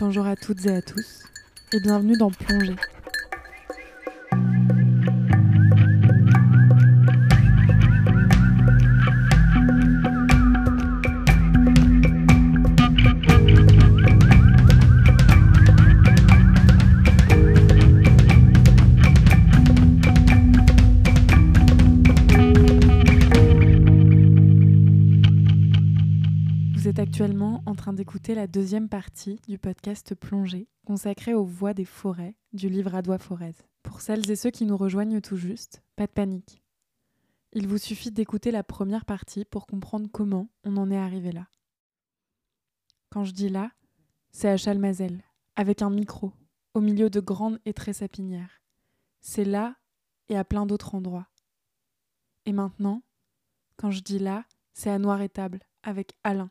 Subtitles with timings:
[0.00, 1.24] Bonjour à toutes et à tous
[1.74, 2.74] et bienvenue dans Plongée.
[28.00, 33.18] D'écouter la deuxième partie du podcast Plongée, consacré aux voix des forêts du livre Adois
[33.18, 33.52] Forez.
[33.82, 36.62] Pour celles et ceux qui nous rejoignent tout juste, pas de panique.
[37.52, 41.46] Il vous suffit d'écouter la première partie pour comprendre comment on en est arrivé là.
[43.10, 43.70] Quand je dis là,
[44.30, 45.22] c'est à Chalmazel,
[45.54, 46.32] avec un micro,
[46.72, 48.62] au milieu de grandes et très sapinières.
[49.20, 49.76] C'est là
[50.30, 51.28] et à plein d'autres endroits.
[52.46, 53.02] Et maintenant,
[53.76, 56.50] quand je dis là, c'est à Noir-Étable, avec Alain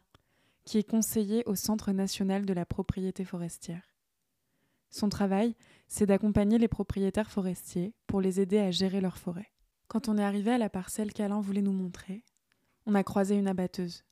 [0.69, 3.81] qui est conseiller au Centre national de la propriété forestière.
[4.91, 5.55] Son travail,
[5.87, 9.51] c'est d'accompagner les propriétaires forestiers pour les aider à gérer leur forêt.
[9.87, 12.23] Quand on est arrivé à la parcelle qu'Alain voulait nous montrer,
[12.85, 14.03] on a croisé une abatteuse.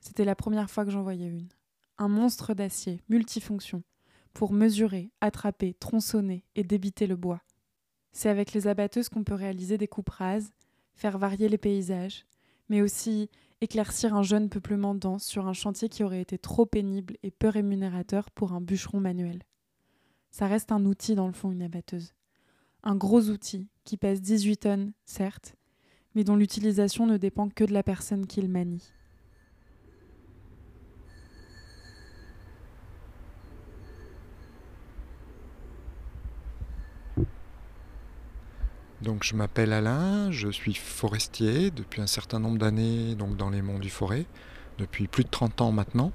[0.00, 1.50] C'était la première fois que j'en voyais une.
[1.98, 3.82] Un monstre d'acier, multifonction,
[4.32, 7.42] pour mesurer, attraper, tronçonner et débiter le bois.
[8.12, 10.54] C'est avec les abatteuses qu'on peut réaliser des coupes rases,
[10.94, 12.24] faire varier les paysages,
[12.70, 13.28] mais aussi
[13.62, 17.48] éclaircir un jeune peuplement dense sur un chantier qui aurait été trop pénible et peu
[17.48, 19.42] rémunérateur pour un bûcheron manuel.
[20.32, 22.12] Ça reste un outil dans le fond, une abatteuse.
[22.82, 25.54] Un gros outil qui pèse 18 tonnes, certes,
[26.14, 28.92] mais dont l'utilisation ne dépend que de la personne qui le manie.
[39.22, 43.78] Je m'appelle Alain, je suis forestier depuis un certain nombre d'années donc dans les monts
[43.78, 44.26] du Forêt,
[44.78, 46.12] depuis plus de 30 ans maintenant.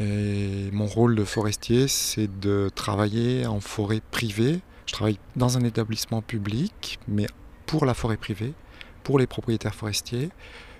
[0.00, 4.60] Mon rôle de forestier, c'est de travailler en forêt privée.
[4.86, 7.26] Je travaille dans un établissement public, mais
[7.66, 8.54] pour la forêt privée,
[9.02, 10.30] pour les propriétaires forestiers,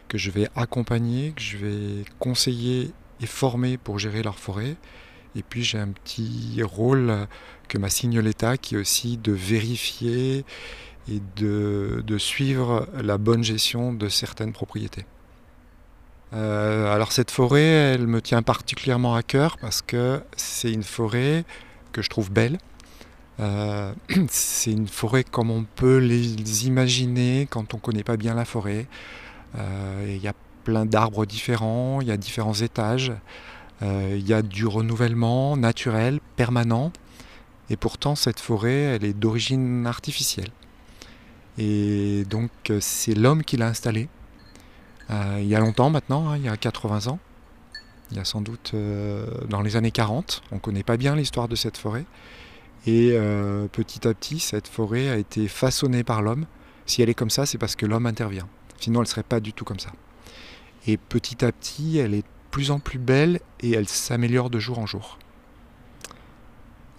[0.08, 4.76] que je vais accompagner, que je vais conseiller et former pour gérer leur forêt.
[5.36, 7.26] Et puis j'ai un petit rôle
[7.68, 10.44] que m'assigne l'État qui est aussi de vérifier
[11.08, 15.04] et de, suivre la bonne gestion de certaines propriétés.
[16.32, 21.44] Euh, alors cette forêt, elle me tient particulièrement à cœur parce que c'est une forêt
[21.92, 22.58] que je trouve belle.
[23.40, 23.92] Euh,
[24.28, 28.44] c'est une forêt comme on peut les imaginer quand on ne connaît pas bien la
[28.44, 28.86] forêt.
[29.56, 30.34] Euh, il y a
[30.64, 33.12] plein d'arbres différents, il y a différents étages,
[33.84, 36.92] il y a du renouvellement naturel, permanent.
[37.70, 40.50] Et pourtant, cette forêt, elle est d'origine artificielle.
[41.58, 42.50] Et donc,
[42.80, 44.08] c'est l'homme qui l'a installée.
[45.10, 47.18] Euh, il y a longtemps maintenant, hein, il y a 80 ans.
[48.10, 50.42] Il y a sans doute euh, dans les années 40.
[50.52, 52.04] On ne connaît pas bien l'histoire de cette forêt.
[52.86, 56.46] Et euh, petit à petit, cette forêt a été façonnée par l'homme.
[56.86, 58.48] Si elle est comme ça, c'est parce que l'homme intervient.
[58.78, 59.90] Sinon, elle ne serait pas du tout comme ça.
[60.86, 64.78] Et petit à petit, elle est plus en plus belle et elle s'améliore de jour
[64.78, 65.18] en jour.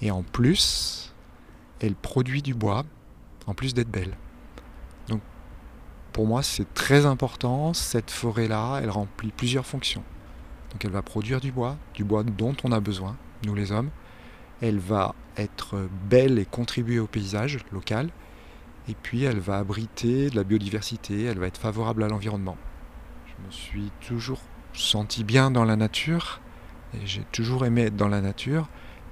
[0.01, 1.13] Et en plus,
[1.79, 2.83] elle produit du bois,
[3.47, 4.17] en plus d'être belle.
[5.07, 5.21] Donc
[6.11, 7.73] pour moi, c'est très important.
[7.73, 10.03] Cette forêt-là, elle remplit plusieurs fonctions.
[10.71, 13.91] Donc elle va produire du bois, du bois dont on a besoin, nous les hommes.
[14.59, 18.09] Elle va être belle et contribuer au paysage local.
[18.89, 22.57] Et puis elle va abriter de la biodiversité, elle va être favorable à l'environnement.
[23.25, 24.41] Je me suis toujours
[24.75, 26.39] senti bien dans la nature
[26.93, 28.67] et j'ai toujours aimé être dans la nature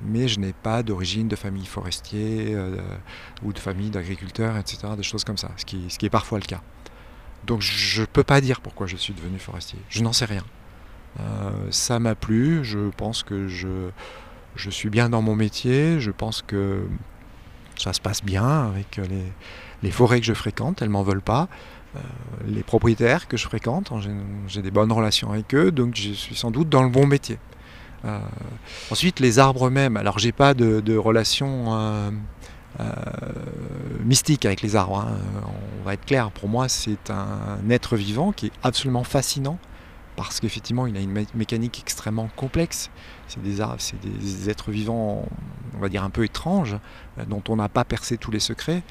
[0.06, 2.78] mais je n'ai pas d'origine de famille forestier euh,
[3.44, 6.62] ou de famille d'agriculteurs, etc., des choses comme ça, ce qui, est parfois le cas.
[7.46, 10.44] Donc je ne peux pas dire pourquoi je suis devenu forestier, je n'en sais rien.
[11.20, 13.90] Euh, ça m'a plu, je pense que je,
[14.56, 16.86] je suis bien dans mon métier, je pense que
[17.78, 19.32] ça se passe bien avec les,
[19.84, 21.50] les forêts que je fréquente, elles m'en veulent pas.
[21.96, 22.00] Euh,
[22.48, 23.92] les propriétaires que je fréquente,
[24.48, 27.38] j'ai des bonnes relations avec eux, donc je suis sans doute dans le bon métier.
[28.06, 28.20] Euh,
[28.92, 29.96] ensuite, les arbres eux-mêmes.
[29.96, 32.12] Alors, j'ai pas de, relation euh,
[34.04, 35.00] mystique avec les arbres.
[35.00, 35.18] hein.
[35.82, 36.32] On va être clair.
[36.32, 39.58] Pour moi, c'est un être vivant qui est absolument fascinant
[40.16, 42.90] parce qu'effectivement, il a une mé- mécanique extrêmement complexe.
[43.28, 45.26] C'est des arbres, c'est des êtres vivants,
[45.76, 46.78] on va dire un peu étranges,
[47.28, 48.84] dont on n'a pas percé tous les secrets.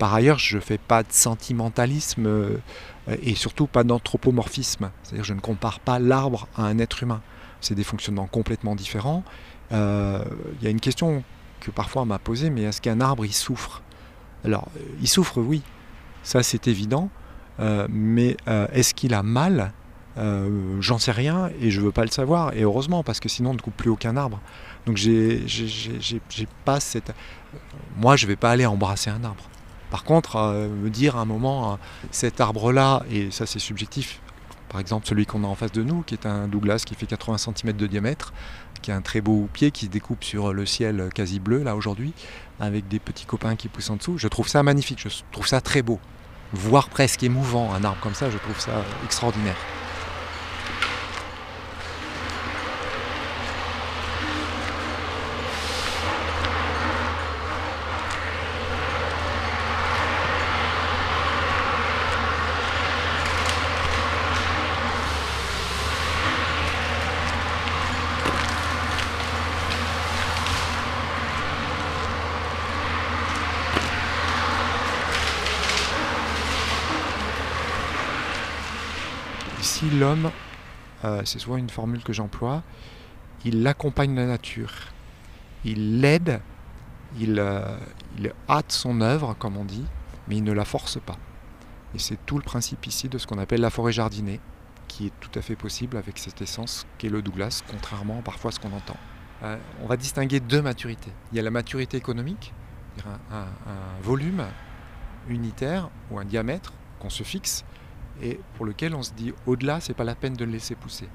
[0.00, 2.56] Par ailleurs, je ne fais pas de sentimentalisme euh,
[3.22, 4.90] et surtout pas d'anthropomorphisme.
[5.02, 7.20] C'est-à-dire, je ne compare pas l'arbre à un être humain
[7.60, 9.22] c'est des fonctionnements complètement différents.
[9.72, 10.24] Euh,
[10.58, 11.22] Il y a une question
[11.60, 13.82] que parfois on m'a posée, mais est-ce qu'un arbre il souffre?
[14.42, 15.60] Alors, euh, il souffre, oui,
[16.22, 17.10] ça c'est évident,
[17.90, 18.38] mais
[18.72, 19.74] est-ce qu'il a mal?
[20.80, 22.54] J'en sais rien et je veux pas le savoir.
[22.54, 24.40] Et heureusement, parce que sinon on ne coupe plus aucun arbre.
[24.86, 25.44] Donc j'ai
[26.64, 27.12] pas cette.
[27.98, 29.49] Moi, je vais pas aller embrasser un arbre.
[29.90, 31.76] Par contre, euh, me dire à un moment, euh,
[32.10, 34.20] cet arbre-là, et ça c'est subjectif,
[34.68, 37.06] par exemple celui qu'on a en face de nous, qui est un Douglas qui fait
[37.06, 38.32] 80 cm de diamètre,
[38.82, 41.74] qui a un très beau pied qui se découpe sur le ciel quasi bleu là
[41.74, 42.12] aujourd'hui,
[42.60, 44.16] avec des petits copains qui poussent en dessous.
[44.16, 45.98] Je trouve ça magnifique, je trouve ça très beau.
[46.52, 49.56] Voir presque émouvant un arbre comme ça, je trouve ça extraordinaire.
[79.60, 80.30] Ici, l'homme,
[81.04, 82.62] euh, c'est souvent une formule que j'emploie,
[83.44, 84.72] il accompagne la nature,
[85.64, 86.40] il l'aide,
[87.18, 87.76] il, euh,
[88.18, 89.86] il, hâte son œuvre, comme on dit,
[90.28, 91.16] mais il ne la force pas.
[91.94, 94.40] Et c'est tout le principe ici de ce qu'on appelle la forêt jardinée,
[94.88, 98.52] qui est tout à fait possible avec cette essence qu'est le Douglas, contrairement parfois à
[98.52, 98.96] ce qu'on entend.
[99.42, 101.12] Euh, on va distinguer deux maturités.
[101.32, 102.52] Il y a la maturité économique,
[103.32, 103.46] un
[104.02, 104.44] volume
[105.28, 107.64] unitaire ou un diamètre qu'on se fixe,
[108.22, 111.08] et pour lequel on se dit au-delà, c'est pas la peine de le laisser pousser.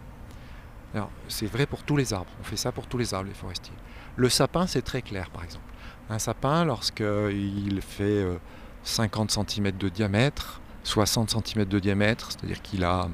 [1.28, 2.32] C'est vrai pour tous les arbres.
[2.40, 3.74] On fait ça pour tous les arbres, les forestiers.
[4.16, 5.66] Le sapin, c'est très clair, par exemple.
[6.10, 8.26] Un sapin, lorsqu'il fait
[8.84, 13.14] 50 cm de diamètre, 60 cm de diamètre, c'est-à-dire qu'il a une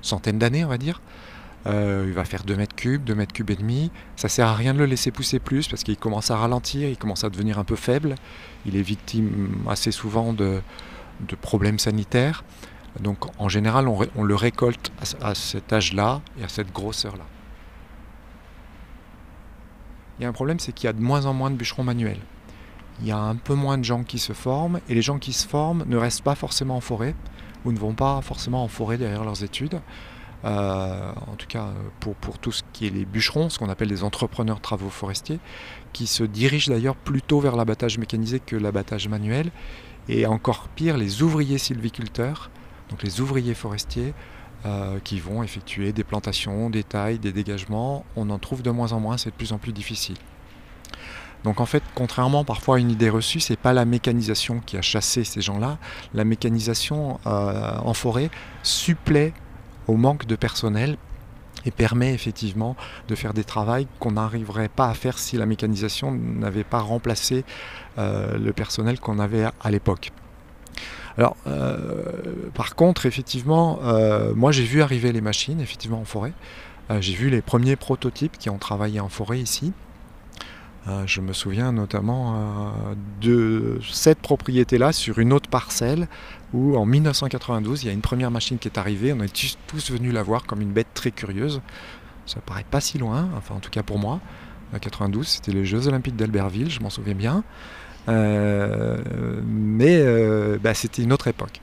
[0.00, 1.00] centaine d'années, on va dire,
[1.66, 3.92] euh, il va faire 2 mètres cubes, 2 mètres cubes et demi.
[4.16, 6.96] Ça sert à rien de le laisser pousser plus parce qu'il commence à ralentir, il
[6.96, 8.16] commence à devenir un peu faible.
[8.66, 10.60] Il est victime assez souvent de,
[11.20, 12.42] de problèmes sanitaires.
[13.00, 14.92] Donc en général, on, le récolte
[15.22, 17.24] à, à cet âge-là et à cette grosseur-là.
[20.18, 21.84] Il y a un problème, c'est qu'il y a de moins en moins de bûcherons
[21.84, 22.20] manuels.
[23.00, 25.32] Il y a un peu moins de gens qui se forment et les gens qui
[25.32, 27.14] se forment ne restent pas forcément en forêt
[27.64, 29.80] ou ne vont pas forcément en forêt derrière leurs études.
[30.44, 31.68] Euh, en tout cas
[32.00, 35.38] pour, pour, tout ce qui est les bûcherons, ce qu'on appelle les entrepreneurs travaux forestiers,
[35.92, 39.52] qui se dirigent d'ailleurs plutôt vers l'abattage mécanisé que l'abattage manuel,
[40.08, 42.50] et encore pire, les ouvriers sylviculteurs,
[42.92, 44.12] donc les ouvriers forestiers
[44.66, 48.92] euh, qui vont effectuer des plantations, des tailles, des dégagements, on en trouve de moins
[48.92, 50.16] en moins, c'est de plus en plus difficile.
[51.42, 54.82] Donc en fait, contrairement parfois à une idée reçue, c'est pas la mécanisation qui a
[54.82, 55.78] chassé ces gens-là.
[56.12, 58.30] La mécanisation euh, en forêt
[58.62, 59.32] supplée
[59.88, 60.98] au manque de personnel
[61.64, 62.76] et permet effectivement
[63.08, 67.44] de faire des travaux qu'on n'arriverait pas à faire si la mécanisation n'avait pas remplacé
[67.96, 70.12] euh, le personnel qu'on avait à, à l'époque.
[71.18, 76.32] Alors, euh, par contre, effectivement, euh, moi j'ai vu arriver les machines, effectivement, en forêt.
[76.90, 79.72] Euh, j'ai vu les premiers prototypes qui ont travaillé en forêt ici.
[81.06, 82.74] Je me souviens notamment
[83.20, 86.08] de cette propriété-là sur une autre parcelle
[86.52, 89.12] où en 1992, il y a une première machine qui est arrivée.
[89.12, 91.60] On est tous, venus la voir comme une bête très curieuse.
[92.26, 94.18] Ça paraît pas si loin, enfin en tout cas pour moi.
[94.74, 97.44] En 92, c'était les Jeux Olympiques d'Albertville, je m'en souviens bien.
[98.08, 98.96] Euh,
[99.44, 101.60] mais euh, bah, c'était une autre époque.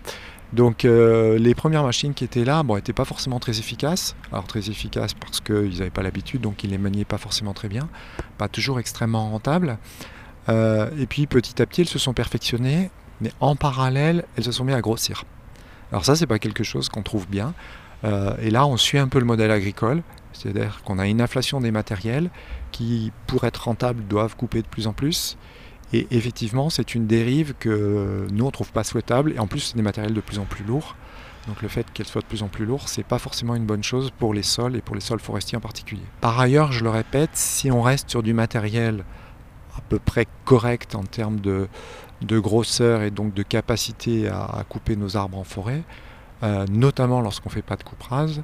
[0.51, 4.15] Donc euh, les premières machines qui étaient là, bon, n'étaient pas forcément très efficaces.
[4.31, 7.67] Alors très efficaces parce qu'ils n'avaient pas l'habitude, donc ils les maniaient pas forcément très
[7.67, 7.88] bien,
[8.38, 9.77] pas toujours extrêmement rentables.
[10.48, 12.89] Et puis petit à petit, elles se sont perfectionnées,
[13.22, 15.25] mais en parallèle, elles se sont mises à grossir.
[15.91, 17.53] Alors ça, c'est pas quelque chose qu'on trouve bien.
[18.41, 20.01] Et là, on suit un peu le modèle agricole,
[20.34, 22.31] c'est-à-dire qu'on a une inflation des matériels
[22.72, 25.38] qui, pour être rentables, doivent couper de plus en plus.
[25.93, 29.34] Et effectivement, c'est une dérive que nous, on ne trouve pas souhaitable.
[29.34, 30.96] Et en plus, c'est des matériels de plus en plus lourds.
[31.48, 33.84] Donc le fait qu'elles soient de plus en plus lourds, c'est pas forcément une bonne
[33.84, 36.03] chose pour les sols et pour les sols forestiers en particulier.
[36.22, 39.03] Par ailleurs, je le répète, si on reste sur du matériel
[39.75, 41.67] à peu près correct en termes de,
[42.22, 45.84] grosseur et donc de capacité à, à couper nos arbres en forêt,
[46.43, 48.43] euh, notamment lorsqu'on ne fait pas de coupe rase,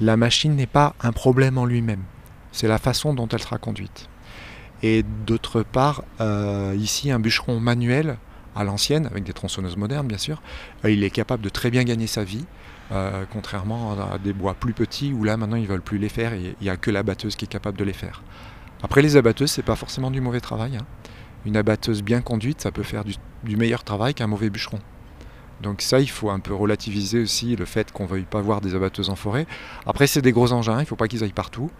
[0.00, 2.02] la machine n'est pas un problème en lui-même.
[2.52, 4.08] C'est la façon dont elle sera conduite.
[4.82, 8.16] Et d'autre part, euh, ici, un bûcheron manuel
[8.54, 10.42] à l'ancienne, avec des tronçonneuses modernes bien sûr,
[10.84, 12.44] euh, il est capable de très bien gagner sa vie,
[12.90, 16.34] euh, contrairement à des bois plus petits où là maintenant ils veulent plus les faire
[16.34, 18.22] il n'y a que la batteuse qui est capable de les faire.
[18.82, 20.76] Après les abatteuses, c'est pas forcément du mauvais travail.
[20.76, 20.86] Hein.
[21.44, 24.78] Une abatteuse bien conduite, ça peut faire du, du meilleur travail qu'un mauvais bûcheron.
[25.60, 28.60] Donc ça, il faut un peu relativiser aussi le fait qu'on ne veuille pas voir
[28.60, 29.46] des abatteuses en forêt.
[29.86, 31.70] Après, c'est des gros engins, il ne faut pas qu'ils aillent partout.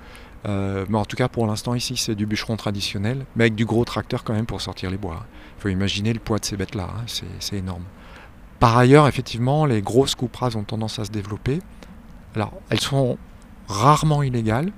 [0.47, 3.64] Euh, mais en tout cas, pour l'instant, ici, c'est du bûcheron traditionnel, mais avec du
[3.64, 5.26] gros tracteur quand même pour sortir les bois.
[5.59, 7.04] Il faut imaginer le poids de ces bêtes-là, hein,
[7.40, 7.85] c'est énorme.
[8.61, 11.61] Par ailleurs, effectivement, les grosses coupes rases ont tendance à se développer.
[12.35, 13.18] Alors, elles sont
[13.68, 14.73] rarement illégales,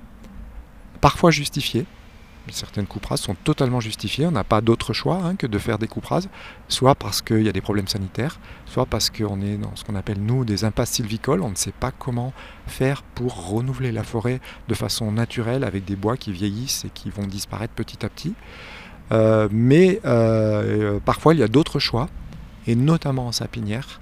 [0.99, 1.85] parfois justifiées.
[2.49, 4.25] Certaines coupes sont totalement justifiées.
[4.25, 6.29] On n'a pas d'autre choix hein, que de faire des coupes rases,
[6.67, 9.95] soit parce qu'il y a des problèmes sanitaires, soit parce qu'on est dans ce qu'on
[9.95, 11.41] appelle nous des impasses sylvicoles.
[11.41, 12.33] On ne sait pas comment
[12.67, 17.09] faire pour renouveler la forêt de façon naturelle avec des bois qui vieillissent et qui
[17.09, 18.33] vont disparaître petit à petit.
[19.11, 22.07] Euh, mais euh, parfois il y a d'autres choix,
[22.67, 23.99] et notamment en sapinière,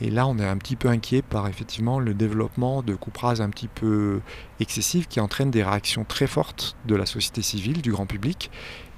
[0.00, 3.42] et là, on est un petit peu inquiet par effectivement le développement de coupes rases
[3.42, 4.20] un petit peu
[4.58, 8.50] excessives qui entraînent des réactions très fortes de la société civile, du grand public,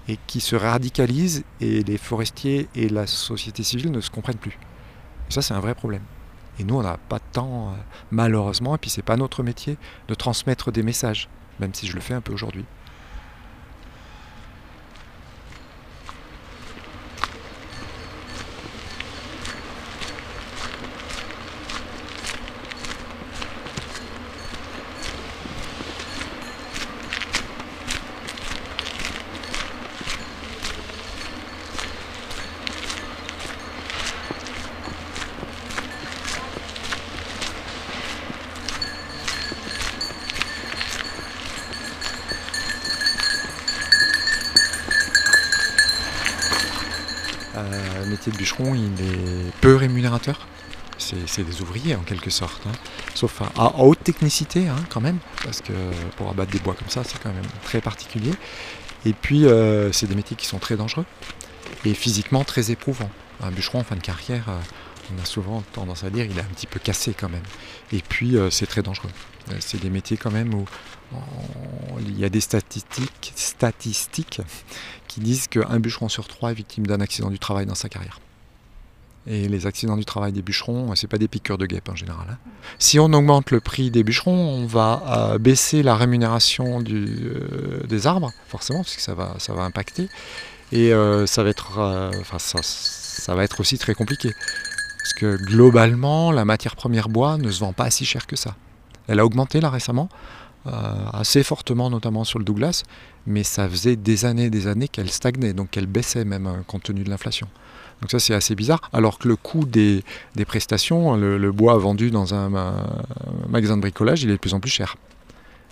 [0.09, 4.59] et qui se radicalisent et les forestiers et la société civile ne se comprennent plus.
[5.28, 6.02] Et ça, c'est un vrai problème.
[6.61, 7.76] Et nous, on n'a pas de temps, euh,
[8.12, 11.28] malheureusement, et puis c'est pas notre métier de transmettre des messages,
[11.59, 12.66] même si je le fais un peu aujourd'hui.
[47.54, 50.47] Euh, le de bûcheron, il est peu rémunérateur.
[50.99, 52.73] C'est des ouvriers en quelque sorte, hein.
[53.14, 55.73] sauf à, haute technicité hein, quand même, parce que
[56.17, 58.31] pour abattre des bois comme ça, c'est quand même très particulier.
[59.05, 61.05] Et puis, euh, c'est des métiers qui sont très dangereux
[61.85, 63.11] et physiquement très éprouvants.
[63.43, 64.61] Un bûcheron en fin de carrière, euh,
[65.16, 67.42] on a souvent tendance à dire il est un petit peu cassé quand même.
[67.92, 69.11] Et puis, c'est très dangereux.
[69.61, 70.64] C'est des métiers quand même où
[72.00, 73.35] il y a des statistiques,
[75.09, 78.21] qui disent qu'un bûcheron sur trois est victime d'un accident du travail dans sa carrière.
[79.26, 82.26] Et les accidents du travail des bûcherons, c'est pas des piqûres de guêpes en général.
[82.28, 82.38] Hein.
[82.81, 88.07] Si on augmente le prix des bûcherons, on va euh, baisser la rémunération euh, des
[88.09, 90.09] arbres, forcément, parce que ça va, ça va impacter.
[90.73, 94.33] Et euh, ça, va être, ça va être aussi très compliqué.
[95.02, 98.54] Parce que globalement, la matière première bois ne se vend pas si cher que ça.
[99.09, 100.09] Elle a augmenté là récemment,
[100.68, 100.71] euh,
[101.12, 102.85] assez fortement notamment sur le Douglas,
[103.26, 106.62] mais ça faisait des années et des années qu'elle stagnait, donc qu'elle baissait même euh,
[106.68, 107.49] compte tenu de l'inflation.
[108.00, 110.04] Donc ça c'est assez bizarre, alors que le coût des,
[110.47, 112.49] prestations, le, bois vendu dans un,
[113.49, 114.97] magasin de bricolage, il est de plus en plus cher.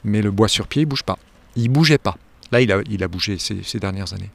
[0.03, 1.19] Mais le bois sur pied, il bouge pas.
[1.55, 2.17] Il bougeait pas.
[2.53, 4.31] Là, il a, bougé ces, dernières années,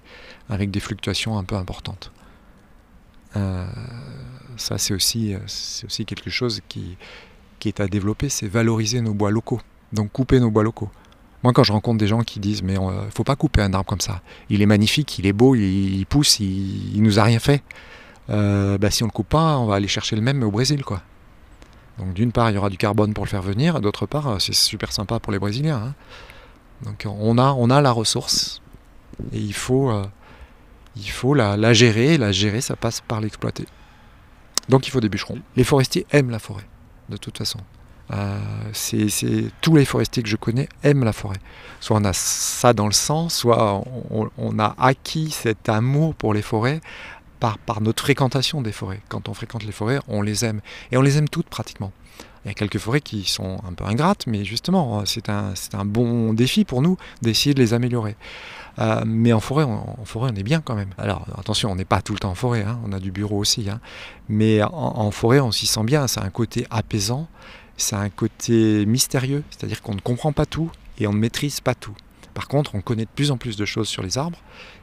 [0.49, 2.11] avec des fluctuations un peu importantes.
[3.35, 3.65] Euh,
[4.57, 6.97] ça, c'est aussi, c'est aussi quelque chose qui,
[7.65, 9.59] est à développer, c'est valoriser nos bois locaux.
[9.91, 10.89] Donc couper nos bois locaux.
[11.43, 13.87] Moi, quand je rencontre des gens qui disent mais ne faut pas couper un arbre
[13.87, 17.63] comme ça, il est magnifique, il est beau, il, pousse, il, nous a rien fait.
[18.29, 20.83] Euh, bah, si on le coupe pas, on va aller chercher le même au Brésil,
[20.83, 21.01] quoi.
[21.97, 24.53] Donc d'une part, il y aura du carbone pour le faire venir, d'autre part, c'est
[24.53, 25.77] super sympa pour les Brésiliens.
[25.77, 25.93] Hein.
[26.83, 27.37] Donc on
[27.69, 28.61] a, la ressource
[29.31, 30.05] et il faut, euh,
[30.95, 32.17] il faut la, gérer.
[32.17, 33.65] la gérer, ça passe par l'exploiter.
[34.69, 35.39] Donc il faut des bûcherons.
[35.55, 36.65] Les forestiers aiment la forêt
[37.09, 37.59] de toute façon.
[38.11, 38.39] Euh,
[38.73, 39.07] c'est,
[39.61, 41.39] tous les forestiers que je connais aiment la forêt.
[41.79, 46.41] Soit on a ça dans le sang, soit on, a acquis cet amour pour les
[46.41, 46.81] forêts
[47.39, 49.01] par, notre fréquentation des forêts.
[49.09, 50.61] Quand on fréquente les forêts, on les aime.
[50.91, 51.91] Et on les aime toutes pratiquement.
[52.45, 55.85] Il y a quelques forêts qui sont un peu ingrates, mais justement, c'est un, un
[55.85, 58.15] bon défi pour nous d'essayer de les améliorer.
[58.79, 60.89] Euh, mais en forêt, on, en forêt, on est bien quand même.
[60.97, 63.37] Alors attention, on n'est pas tout le temps en forêt, hein, on a du bureau
[63.37, 63.69] aussi.
[63.69, 63.79] Hein.
[64.29, 66.07] mais en, forêt, on s'y sent bien.
[66.07, 67.27] C'est un côté apaisant,
[67.77, 71.75] c'est un côté mystérieux, c'est-à-dire qu'on ne comprend pas tout et on ne maîtrise pas
[71.75, 71.95] tout.
[72.33, 74.39] Par contre, on connaît de plus en plus de choses sur les arbres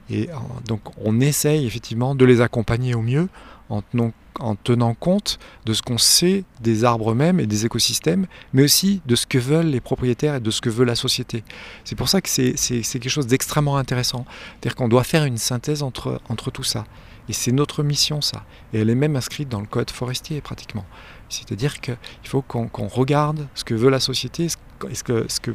[0.08, 0.34] et euh,
[0.66, 3.28] donc on essaye effectivement de les accompagner au mieux
[3.72, 8.26] en tenant, en tenant compte de ce qu'on sait des arbres eux-mêmes et des écosystèmes,
[8.52, 11.42] mais aussi de ce que veulent les propriétaires et de ce que veut la société.
[11.84, 14.26] C'est pour ça que c'est quelque chose d'extrêmement intéressant.
[14.60, 16.84] C'est-à-dire qu'on doit faire une synthèse entre, entre tout ça.
[17.28, 18.44] Et c'est notre mission, ça.
[18.72, 20.84] Et elle est même inscrite dans le code forestier, pratiquement.
[21.30, 24.56] C'est-à-dire qu'il faut qu'on regarde ce que veut la société, ce
[25.02, 25.52] que, ce que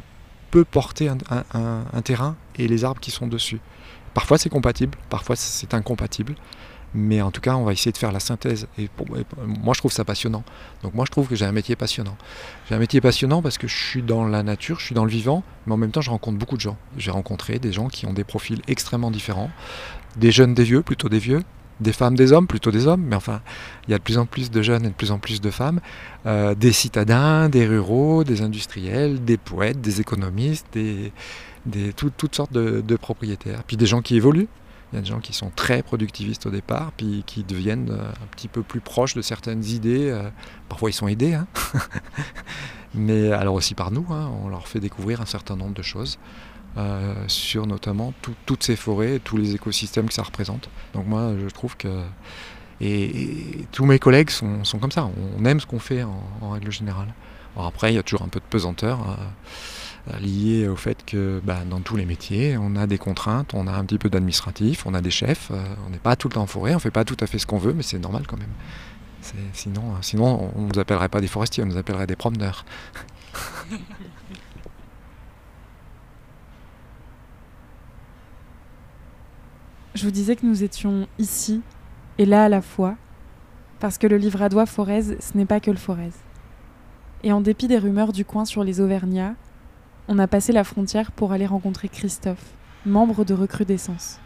[0.50, 3.60] peut porter un terrain et les arbres qui sont dessus.
[4.14, 6.34] Parfois c'est compatible, parfois c'est incompatible.
[6.94, 8.66] Mais en tout cas, on va essayer de faire la synthèse.
[8.78, 8.88] Et,
[9.46, 10.42] moi, je trouve ça passionnant.
[10.82, 12.16] Donc moi, je trouve que j'ai un métier passionnant.
[12.68, 15.10] J'ai un métier passionnant parce que je suis dans la nature, je suis dans le
[15.10, 16.78] vivant, mais en même temps, je rencontre beaucoup de gens.
[16.96, 19.50] J'ai rencontré des gens qui ont des profils extrêmement différents.
[20.16, 21.42] Des jeunes, des vieux, plutôt des vieux.
[21.80, 23.02] Des femmes, des hommes, plutôt des hommes.
[23.02, 23.42] Mais enfin,
[23.86, 25.50] il y a de plus en plus de jeunes et de plus en plus de
[25.50, 25.80] femmes.
[26.26, 31.12] Euh, des citadins, des ruraux, des industriels, des poètes, des économistes, des,
[31.94, 33.62] toutes sortes de propriétaires.
[33.64, 34.48] Puis des gens qui évoluent
[34.92, 38.10] il y a des gens qui sont très productivistes au départ, puis qui deviennent euh,
[38.10, 40.10] un petit peu plus proches de certaines idées.
[40.10, 40.30] Euh,
[40.68, 41.46] parfois ils sont aidés, hein
[42.94, 46.18] mais alors aussi par nous, hein, on leur fait découvrir un certain nombre de choses.
[46.76, 48.12] Euh, sur notamment
[48.46, 50.68] toutes ces forêts tous les écosystèmes que ça représente.
[50.94, 52.02] Donc moi, je trouve que...
[52.80, 57.12] Et, tous mes collègues sont, comme ça, on aime ce qu'on fait en, règle générale.
[57.56, 59.00] Alors après, il y a toujours un peu de pesanteur
[60.20, 63.72] liée au fait que bah, dans tous les métiers, on a des contraintes, on a
[63.72, 66.42] un petit peu d'administratif, on a des chefs, euh, on n'est pas tout le temps
[66.42, 68.26] en forêt, on ne fait pas tout à fait ce qu'on veut, mais c'est normal
[68.26, 68.52] quand même.
[69.52, 72.64] Sinon, sinon, on ne nous appellerait pas des forestiers, on nous appellerait des promeneurs.
[79.94, 81.60] Je vous disais que nous étions ici
[82.18, 82.94] et là à la fois,
[83.80, 86.12] parce que le livradois Forez, ce n'est pas que le Forez.
[87.24, 89.34] Et en dépit des rumeurs du coin sur les Auvergnats,
[90.08, 92.54] on a passé la frontière pour aller rencontrer Christophe,
[92.86, 94.18] membre de Recrudescence.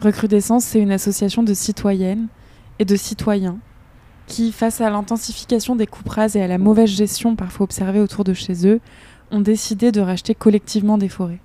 [0.00, 2.28] Recrudescence, c'est une association de citoyennes
[2.78, 3.58] et de citoyens
[4.26, 8.32] qui, face à l'intensification des coupes et à la mauvaise gestion parfois observée autour de
[8.32, 8.80] chez eux,
[9.30, 11.40] ont décidé de racheter collectivement des forêts.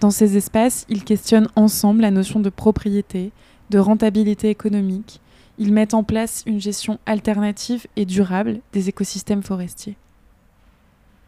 [0.00, 3.30] Dans ces espaces, ils questionnent ensemble la notion de propriété,
[3.70, 5.20] de rentabilité économique.
[5.58, 9.96] Ils mettent en place une gestion alternative et durable des écosystèmes forestiers.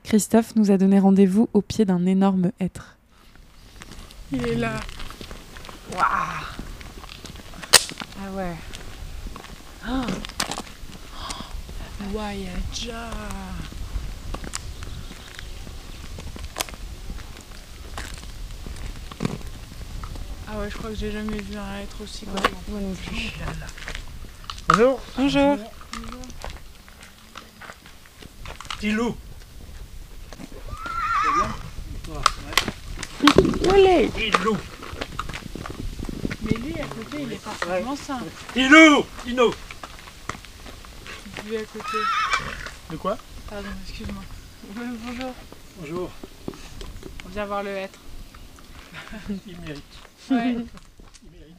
[0.06, 2.96] Christophe nous a donné rendez-vous au pied d'un énorme hêtre.
[4.30, 4.75] Il est là.
[5.92, 6.00] Waouh
[8.16, 8.54] Ah ouais.
[9.88, 10.04] Oh.
[20.48, 22.36] Ah ouais, je crois que j'ai jamais vu un être aussi grand.
[22.68, 23.32] moi non plus.
[24.68, 25.00] Bonjour.
[25.18, 25.56] Bonjour.
[28.78, 28.92] Petit
[32.08, 32.14] loup.
[33.64, 34.56] Où est Petit loup.
[36.42, 38.21] Mais lui, à côté, il est parfaitement sain.
[38.52, 39.54] Petit loup Dino
[41.47, 41.99] Lui à côté.
[42.90, 44.23] De quoi Pardon, excuse-moi.
[44.75, 45.34] Bonjour.
[45.80, 46.10] Bonjour.
[47.25, 47.99] On vient voir le être.
[49.47, 49.84] Il mérite.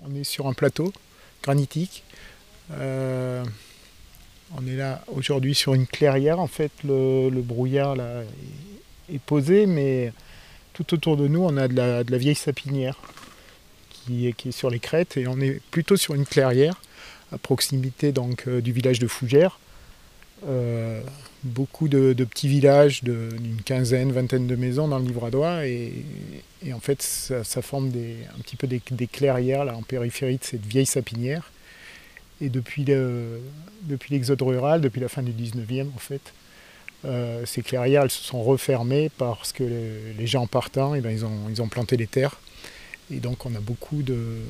[0.06, 0.92] On est sur un plateau
[1.44, 2.04] granitique.
[2.72, 3.44] Euh,
[4.56, 6.40] on est là aujourd'hui sur une clairière.
[6.40, 8.24] En fait, le, brouillard là,
[9.12, 10.12] est, posé, mais
[10.78, 12.98] tout autour de nous, on a de la, vieille sapinière
[13.90, 15.18] qui est, sur les crêtes.
[15.18, 16.80] Et on est plutôt sur une clairière
[17.32, 19.60] à proximité donc, euh, du village de Fougères.
[20.48, 21.02] Euh,
[21.44, 25.94] beaucoup de, petits villages d'une quinzaine, vingtaine de maisons dans le Livradois et,
[26.64, 30.66] et en fait ça, forme un petit peu des, clairières là, en périphérie de cette
[30.66, 31.52] vieille sapinière.
[32.40, 32.86] Et depuis
[34.10, 36.34] l'exode rural, depuis la fin du 19e en fait,
[37.06, 41.62] euh, ces clairières elles se sont refermées parce que les, gens partant, eh ben, ils,
[41.62, 42.40] ont, planté les terres.
[43.12, 44.42] Et donc on a beaucoup de,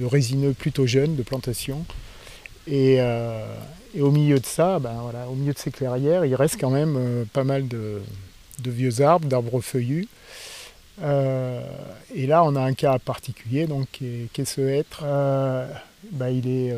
[0.00, 1.84] résineux plutôt jeunes, de plantations.
[2.70, 3.56] Euh,
[3.94, 4.94] et, au milieu de ça, ben
[5.28, 8.00] au milieu de ces clairières, il reste quand même euh, pas mal de,
[8.64, 10.08] vieux arbres, d'arbres feuillus.
[11.02, 15.02] Et là, on a un cas particulier, donc qui est, ce hêtre.
[16.12, 16.74] Ben, il, est,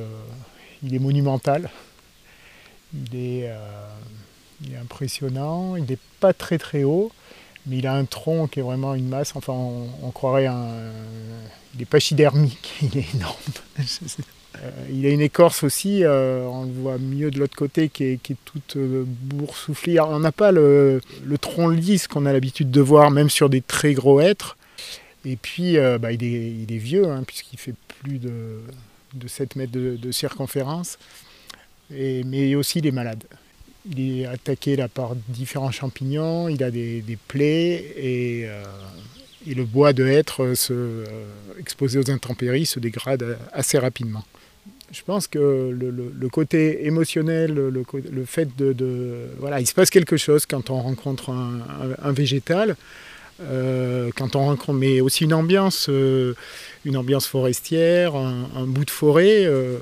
[0.82, 1.70] il est monumental.
[2.94, 3.50] Il est,
[4.80, 5.76] impressionnant.
[5.76, 7.10] Il n'est pas très très haut,
[7.66, 9.32] mais il a un tronc qui est vraiment une masse.
[9.34, 10.68] Enfin, on, croirait un.
[11.74, 13.36] Il n'est pachydermique, il est énorme.
[14.62, 18.04] Euh, il a une écorce aussi, euh, on le voit mieux de l'autre côté, qui
[18.04, 19.98] est, toute euh, boursouflée.
[20.00, 21.00] On n'a pas le,
[21.40, 24.56] tronc lisse qu'on a l'habitude de voir, même sur des très gros êtres.
[25.24, 28.60] Et puis, bah, il, est, vieux, hein, puisqu'il fait plus de,
[29.26, 30.98] 7 mètres de, circonférence.
[31.90, 33.22] mais aussi, il est malade.
[33.90, 38.46] Il est attaqué là, par différents champignons, il a des, plaies et,
[39.46, 41.04] le bois de hêtre se,
[41.58, 44.24] exposé aux intempéries se dégrade assez rapidement
[44.92, 45.38] je pense que
[45.70, 51.30] le, côté émotionnel, le, fait de, Voilà, il se passe quelque chose quand on rencontre
[51.30, 52.76] un, végétal,
[53.40, 56.34] euh, quand on rencontre, mais aussi une ambiance, euh,
[56.84, 59.44] une ambiance forestière, un, bout de forêt.
[59.46, 59.78] Euh,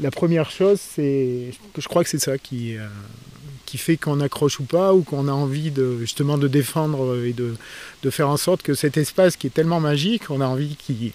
[0.00, 2.76] la première chose, c'est, je crois que c'est ça qui,
[3.66, 7.34] qui fait qu'on accroche ou pas, ou qu'on a envie de, justement de défendre et
[7.34, 7.56] de,
[8.10, 11.12] faire en sorte que cet espace qui est tellement magique, on a envie qu'il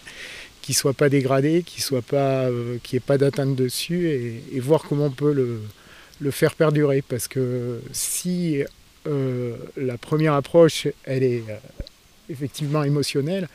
[0.62, 4.84] qui soit pas dégradé, qui soit pas, euh, qui ait pas d'atteinte dessus, et, voir
[4.84, 7.02] comment on peut le, faire perdurer.
[7.02, 8.62] Parce que si
[9.08, 11.56] euh, la première approche, elle est euh,
[12.30, 13.48] effectivement émotionnelle,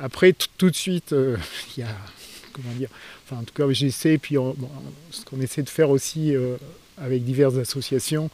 [0.00, 1.14] après tout de suite,
[1.76, 1.96] il y a
[2.52, 2.88] comment dire,
[3.32, 4.36] en tout cas j'essaie, puis
[5.10, 6.34] ce qu'on essaie de faire aussi
[6.96, 8.30] avec diverses associations,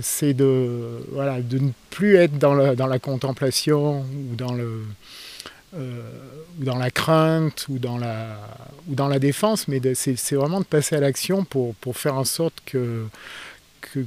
[0.00, 4.82] c'est de, voilà, de ne plus être dans la, contemplation ou dans le,
[5.76, 6.00] euh,
[6.60, 8.38] ou dans la crainte ou dans la,
[8.88, 12.24] ou dans la défense, mais c'est vraiment de passer à l'action pour, pour, faire en
[12.24, 13.06] sorte que,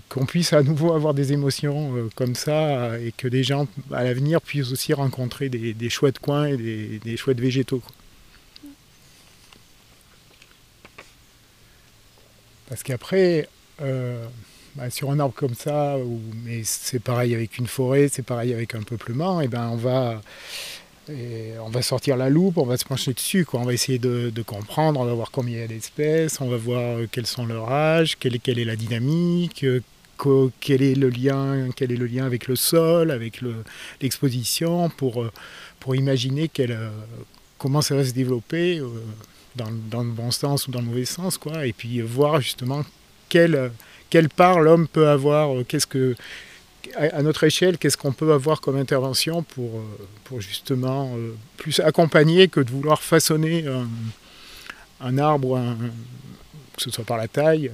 [0.10, 4.04] qu'on puisse à nouveau avoir des émotions euh, comme ça et que des gens à
[4.04, 7.82] l'avenir puissent aussi rencontrer des, des chouettes coins et des, chouettes végétaux.
[12.69, 13.49] Parce qu'après,
[13.82, 14.23] euh,
[14.75, 18.53] bah, sur un arbre comme ça, ou- mais c'est pareil avec une forêt, c'est pareil
[18.53, 20.21] avec un peuplement, et ben on va,
[21.10, 23.60] et on va sortir la loupe, on va se pencher dessus, quoi.
[23.62, 26.58] on va essayer de, comprendre, on va voir combien il y a d'espèces, on va
[26.58, 29.82] voir euh, quels sont leurs âges, quelle est, la dynamique, euh,
[30.60, 33.63] quel est le lien, quel est le lien avec le sol, avec le-
[34.01, 35.25] l'exposition, pour,
[35.95, 36.51] imaginer
[37.58, 38.82] comment ça va se développer
[39.63, 41.65] dans, le bon sens ou dans le mauvais sens, quoi.
[41.65, 42.84] Et puis euh, voir justement
[43.28, 43.69] quelle, euh,
[44.10, 46.15] quelle part l'homme peut avoir, euh, qu'est-ce que
[46.95, 49.84] à notre échelle, qu'est-ce qu'on peut avoir comme intervention pour,
[50.24, 51.13] pour justement
[51.58, 53.65] plus accompagner que de vouloir façonner
[55.02, 55.62] un, arbre,
[56.76, 57.69] que ce soit par la taille,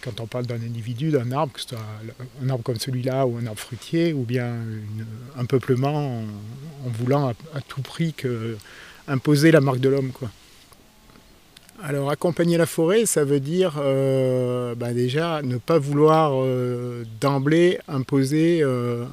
[0.00, 1.84] quand on parle d'un individu, d'un arbre, que ce soit
[2.42, 4.54] un arbre comme celui-là ou un arbre fruitier, ou bien
[5.36, 6.22] un peuplement
[6.86, 8.14] en, voulant à, tout prix
[9.08, 10.12] imposer la marque de l'homme.
[10.12, 10.30] quoi.
[11.84, 17.80] Alors accompagner la forêt, ça veut dire euh, bah, déjà ne pas vouloir euh, d'emblée
[17.88, 19.04] imposer euh,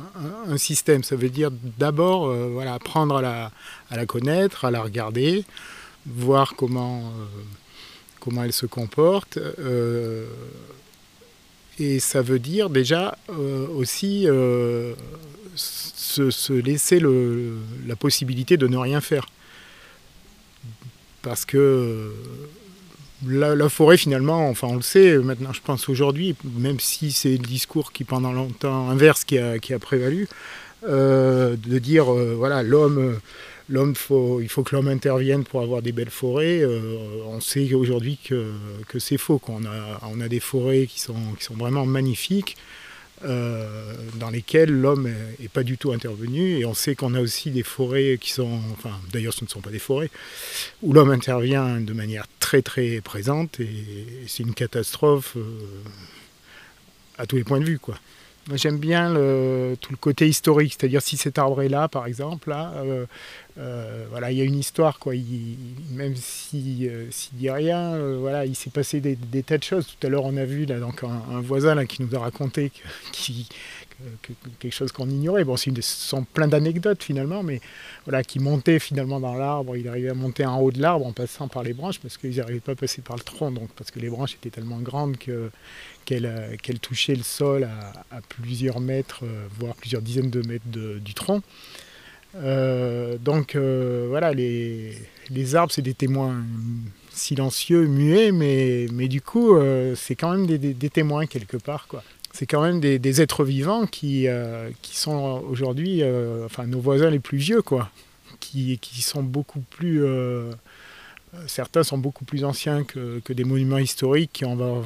[0.48, 1.02] un, système.
[1.02, 3.52] Ça veut dire d'abord voilà, apprendre à
[3.90, 5.46] la, connaître, à la regarder,
[6.06, 7.12] voir comment,
[8.20, 9.40] comment elle se comporte.
[11.80, 13.18] et ça veut dire déjà
[13.76, 14.28] aussi
[15.56, 17.02] se, se laisser
[17.88, 19.26] la possibilité de ne rien faire.
[21.22, 26.80] Parce que euh, la, forêt finalement, enfin on le sait maintenant je pense aujourd'hui, même
[26.80, 30.28] si c'est le discours qui pendant longtemps inverse qui a, qui a prévalu,
[30.88, 33.20] euh, de dire euh, voilà l'homme
[33.68, 36.64] l'homme faut il faut que l'homme intervienne pour avoir des belles forêts
[37.28, 38.52] on sait aujourd'hui que,
[38.88, 42.56] que c'est faux qu'on a on a des forêts qui sont qui sont vraiment magnifiques
[43.26, 47.52] euh, dans lesquelles l'homme n'est pas du tout intervenu et on sait qu'on a aussi
[47.52, 50.10] des forêts qui sont enfin d'ailleurs ce ne sont pas des forêts
[50.82, 53.68] où l'homme intervient de manière très très présente et,
[54.28, 55.44] c'est une catastrophe euh,
[57.18, 58.00] à tous les points de vue quoi.
[58.56, 62.74] J'aime bien tout le côté historique, c'est-à-dire si cet arbre est là par exemple, là,
[62.78, 63.06] euh,
[63.60, 65.14] euh, voilà, il y a une histoire quoi.
[65.92, 69.86] Même si euh, s'il dit rien, euh, voilà, il s'est passé des, tas de choses.
[69.88, 72.72] Tout à l'heure on a vu là donc un, voisin là qui nous a raconté
[74.60, 75.44] quelque chose qu'on ignorait.
[75.44, 77.62] Bon, ce sont plein d'anecdotes finalement, mais
[78.06, 79.76] voilà, qui montait finalement dans l'arbre.
[79.78, 82.38] Il arrivait à monter en haut de l'arbre en passant par les branches parce qu'ils
[82.38, 85.18] n'arrivaient pas à passer par le tronc, donc parce que les branches étaient tellement grandes
[85.28, 85.50] euh,
[86.06, 87.68] qu'elles touchaient le sol
[88.12, 91.42] à, plusieurs mètres, euh, voire plusieurs dizaines de mètres du tronc.
[92.36, 94.96] Euh, donc euh, voilà, les,
[95.30, 96.44] les arbres, c'est des témoins
[97.12, 101.58] silencieux, muets, mais, mais du coup, euh, c'est quand même des, des- des témoins quelque
[101.58, 101.88] part.
[101.88, 102.04] quoi.
[102.32, 107.38] C'est quand même des, êtres vivants qui, euh, sont aujourd'hui, euh, nos voisins les plus
[107.38, 107.90] vieux, quoi,
[108.40, 110.04] qui, sont beaucoup plus...
[110.04, 110.52] euh,
[111.48, 114.44] certains sont beaucoup plus anciens que, des monuments historiques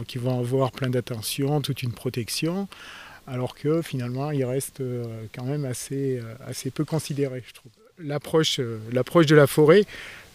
[0.08, 2.67] qui, vont avoir plein d'attention, toute une protection,
[3.27, 4.84] alors que finalement ils restent
[5.34, 6.21] quand même assez,
[6.73, 7.71] peu considérés, je trouve.
[7.99, 9.86] L'approche, de la forêt,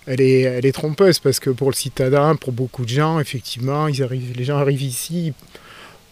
[0.06, 4.56] elle est, trompeuse parce que pour le citadin, pour beaucoup de gens, effectivement, les gens
[4.56, 5.32] arrivent ici,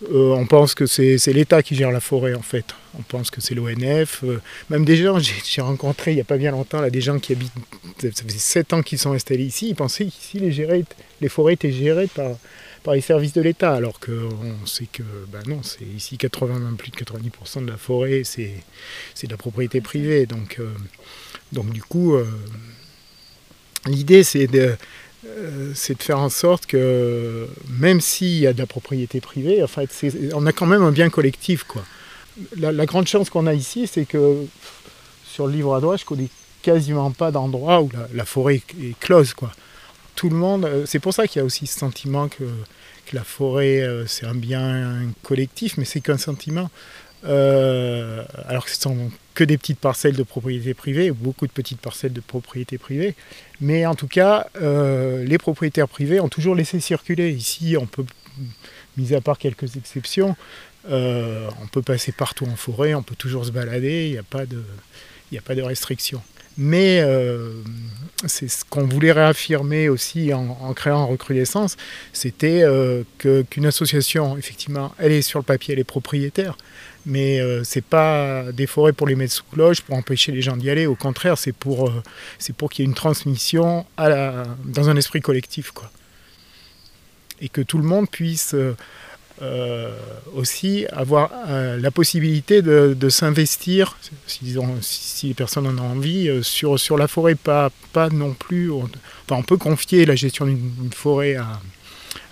[0.04, 2.66] euh, on pense que c'est, l'État qui gère la forêt en fait.
[2.98, 4.24] On pense que c'est l'ONF.
[4.24, 7.18] euh, même des gens, j'ai, rencontré il n'y a pas bien longtemps là, des gens
[7.18, 7.52] qui habitent,
[8.00, 10.84] ça faisait 7 ans qu'ils sont installés ici, ils pensaient qu'ici les,
[11.20, 12.36] les forêts étaient gérées par,
[12.94, 16.92] les services de l'État, alors qu'on sait que ben non, c'est ici 80, même plus
[16.92, 18.52] de 90% de la forêt, c'est,
[19.24, 20.26] de la propriété privée.
[20.26, 20.70] Donc, euh,
[21.52, 22.16] donc du coup,
[23.86, 24.76] l'idée c'est de,
[25.74, 29.66] c'est de faire en sorte que même s'il y a de la propriété privée, en
[30.34, 31.64] on a quand même un bien collectif.
[31.64, 31.82] Quoi.
[32.56, 34.44] La, grande chance qu'on a ici, c'est que
[35.24, 36.28] sur le livre à droite, je connais
[36.62, 39.34] quasiment pas d'endroit où la, forêt est, est close.
[39.34, 39.52] Quoi.
[40.16, 42.44] Tout le monde, euh, c'est pour ça qu'il y a aussi ce sentiment que,
[43.06, 46.70] que la forêt, euh, c'est un bien collectif, mais c'est qu'un sentiment.
[47.26, 51.80] Euh, alors que ce sont que des petites parcelles de propriété privée, beaucoup de petites
[51.80, 53.14] parcelles de propriété privée.
[53.60, 57.30] Mais en tout cas, euh, les propriétaires privés ont toujours laissé circuler.
[57.30, 57.76] Ici,
[58.96, 60.36] mis à part quelques exceptions,
[60.88, 64.22] euh, on peut passer partout en forêt, on peut toujours se balader, il n'y a
[64.22, 64.62] pas de,
[65.36, 66.22] a pas de restrictions.
[66.58, 67.02] Mais
[68.24, 71.76] c'est ce qu'on voulait réaffirmer aussi en, en créant Recrudescence,
[72.14, 72.64] c'était
[73.18, 76.56] qu'une association, effectivement, elle est sur le papier, elle est propriétaire,
[77.06, 80.56] mais euh, c'est pas des forêts pour les mettre sous cloche, pour empêcher les gens
[80.56, 80.86] d'y aller.
[80.86, 82.02] Au contraire, c'est pour, euh,
[82.58, 85.90] pour qu'il y ait une transmission dans un esprit collectif, quoi.
[87.40, 88.74] Et que tout le monde puisse euh,
[89.42, 89.94] euh,
[90.34, 97.06] aussi avoir la possibilité de, s'investir, si, les personnes en ont envie, sur, sur la
[97.06, 97.36] forêt.
[97.36, 98.70] Pas, pas non plus.
[98.70, 101.60] On, enfin, on peut confier la gestion d'une forêt à,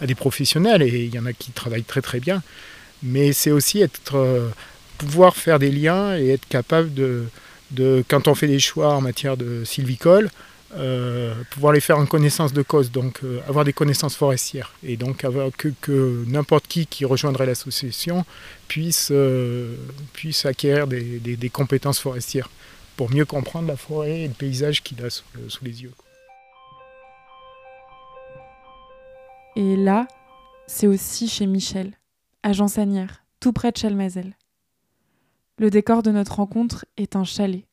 [0.01, 2.43] à, des professionnels, et il y en a qui travaillent très très bien.
[3.05, 4.49] Mais c'est aussi être, euh,
[4.97, 7.27] pouvoir faire des liens et être capable de,
[8.09, 10.31] quand on fait des choix en matière de sylvicole,
[10.77, 14.97] euh, pouvoir les faire en connaissance de cause, donc euh, avoir des connaissances forestières, et
[14.97, 18.25] donc avoir que, n'importe qui qui rejoindrait l'association
[18.69, 19.13] puisse,
[20.15, 22.49] puisse acquérir des, des, compétences forestières
[22.97, 25.25] pour mieux comprendre la forêt et le paysage qu'il a sous,
[25.63, 25.93] les yeux.
[29.57, 30.09] Et là,
[30.67, 31.93] c'est aussi chez Michel,
[32.45, 34.37] à Sanière, tout près de Chalmazel.
[35.59, 37.65] Le décor de notre rencontre est un chalet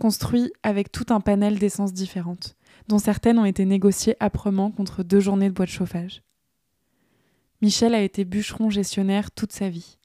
[0.00, 2.56] construit avec tout un panel d'essences différentes,
[2.88, 6.22] dont certaines ont été négociées âprement contre deux journées de bois de chauffage.
[7.60, 9.98] Michel a été bûcheron gestionnaire toute sa vie.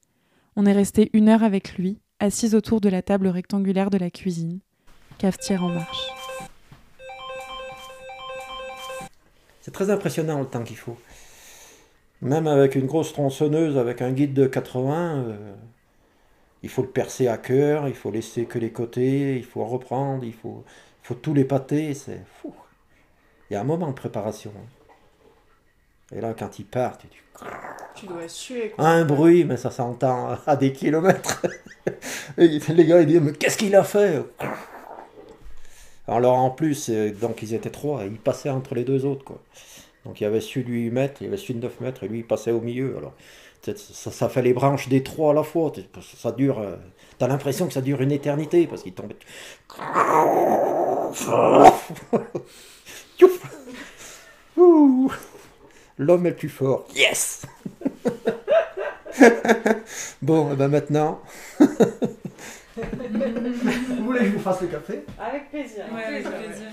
[0.58, 4.12] On est resté une heure avec lui, assis autour de la table rectangulaire de la
[4.12, 4.60] cuisine,
[5.18, 6.08] cafetière en marche.
[9.62, 10.98] C'est très impressionnant le temps qu'il faut.
[12.22, 15.56] Même avec une grosse tronçonneuse, avec un guide de 80, euh,
[16.64, 20.26] il faut le percer à cœur, il faut laisser que les côtés, il faut reprendre,
[20.26, 20.66] il faut,
[21.04, 22.54] il faut tout les pâter, c'est fou.
[23.50, 24.52] Il y a un moment de préparation.
[26.12, 27.24] Et là, quand il part, tu, tu...
[27.96, 28.72] tu dois suer.
[28.72, 28.86] Quoi.
[28.86, 31.46] Un bruit, mais ça s'entend à des kilomètres.
[32.38, 34.24] Et les gars, ils disent, mais qu'est-ce qu'il a fait?
[36.08, 39.24] Alors en plus, donc ils étaient trois, ils passaient entre les deux autres.
[39.24, 39.40] Quoi.
[40.10, 42.04] Donc il y avait celui de 8 mètres, il y avait celui de 9 mètres,
[42.04, 42.98] et lui il passait au milieu.
[42.98, 43.14] Alors
[43.62, 45.72] ça, ça, fait les branches des trois à la fois.
[46.18, 46.58] Ça dure.
[46.58, 46.78] Euh,
[47.20, 49.12] T'as l'impression que ça dure une éternité parce qu'il tombe.
[56.00, 56.88] L'homme est le plus fort.
[56.96, 57.46] Yes
[60.24, 61.22] Bon, et ben maintenant.
[61.60, 61.68] vous
[64.06, 65.04] voulez que je vous fasse le café?
[65.20, 65.86] Avec plaisir.
[65.94, 66.70] Ouais, avec plaisir.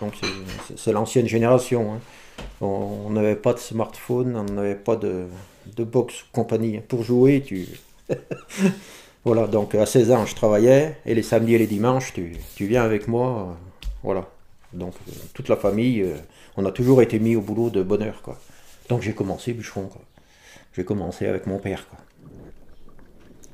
[0.00, 0.14] Donc
[0.76, 1.94] c'est l'ancienne génération.
[1.94, 2.00] Hein.
[2.60, 5.26] On n'avait pas de smartphone, on n'avait pas de,
[5.78, 6.80] box compagnie.
[6.80, 7.44] Pour jouer,
[9.24, 12.82] voilà, donc à 16 ans, je travaillais, et les samedis et les dimanches, tu, viens
[12.82, 13.48] avec moi.
[13.48, 13.54] Euh,
[14.02, 14.28] voilà.
[14.72, 16.14] Donc euh, toute la famille, euh,
[16.56, 17.82] on a toujours été mis au boulot de.
[18.22, 18.38] Quoi.
[18.88, 19.90] Donc j'ai commencé bûcheron.
[20.76, 21.86] J'ai commencé avec mon père.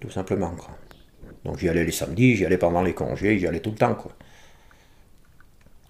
[0.01, 0.53] Tout simplement.
[1.45, 3.97] Donc j'y allais les samedis, j'y allais pendant les congés, j'y allais tout le temps.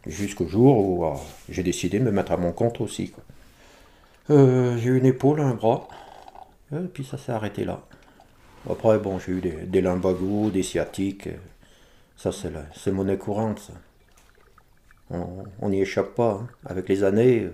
[0.06, 1.14] Jusqu'au jour où euh,
[1.48, 3.12] j'ai décidé de me mettre à mon compte aussi.
[4.30, 5.88] Euh, j'ai eu une épaule, un bras,
[6.72, 7.82] et puis ça s'est arrêté là.
[8.68, 9.82] Après, bon, j'ai eu des, des
[10.52, 11.28] des sciatiques,
[12.16, 13.70] ça c'est monnaie courante.
[15.10, 16.48] On n'y échappe pas, hein.
[16.64, 17.44] avec les années.
[17.44, 17.52] Euh,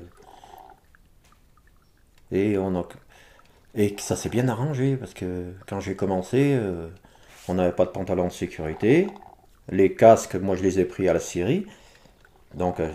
[2.31, 2.88] et, on a,
[3.75, 6.88] et ça s'est bien arrangé, parce que quand j'ai commencé, euh,
[7.49, 9.09] on n'avait pas de pantalon de sécurité.
[9.69, 11.67] Les casques, moi je les ai pris à la Syrie.
[12.55, 12.91] Donc, euh,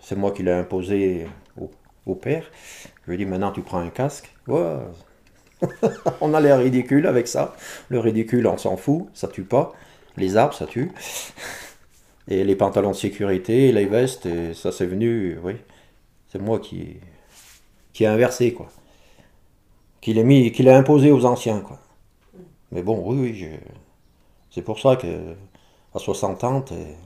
[0.00, 1.26] c'est moi qui l'ai imposé
[2.06, 2.44] au, père.
[3.02, 4.34] Je lui ai dit, maintenant tu prends un casque.
[6.20, 7.54] On a l'air ridicule avec ça.
[7.88, 9.72] Le ridicule, on s'en fout, ça tue pas.
[10.16, 10.90] Les arbres, ça tue.
[12.28, 15.54] Et les pantalons de sécurité, les vestes, ça c'est venu, oui.
[16.28, 16.96] C'est moi qui,
[17.92, 18.68] qui ai inversé, quoi.
[20.00, 21.78] Qui l'ai imposé aux anciens, quoi.
[22.72, 23.48] Mais bon, oui, oui,
[24.50, 25.34] c'est pour ça que
[25.94, 26.96] à 60 ans, t'es,